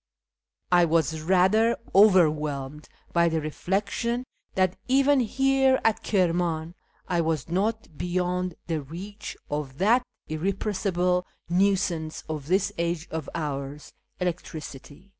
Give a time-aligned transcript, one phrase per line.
[0.71, 4.23] I was ratlier overwhelmed by the reflection
[4.55, 6.73] that even here at Kirman
[7.07, 13.93] I was not beyond the reach of that irrepressible nuisance of this age of ours,
[14.19, 15.09] electricity.